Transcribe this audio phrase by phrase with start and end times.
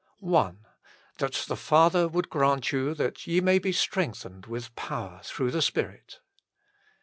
[0.35, 0.53] I
[1.19, 5.61] That the Father would grant you that ye may be strengthened with power through the
[5.61, 6.21] Spirit.